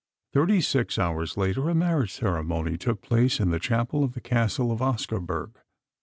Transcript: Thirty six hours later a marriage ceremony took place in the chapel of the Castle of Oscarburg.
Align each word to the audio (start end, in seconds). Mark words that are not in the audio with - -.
Thirty 0.33 0.61
six 0.61 0.97
hours 0.97 1.37
later 1.37 1.69
a 1.69 1.75
marriage 1.75 2.11
ceremony 2.13 2.75
took 2.75 3.03
place 3.03 3.39
in 3.39 3.51
the 3.51 3.59
chapel 3.59 4.03
of 4.03 4.13
the 4.13 4.19
Castle 4.19 4.71
of 4.71 4.79
Oscarburg. 4.81 5.51